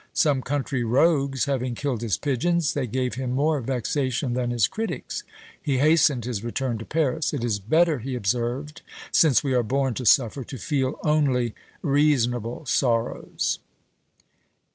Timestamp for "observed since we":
8.15-9.53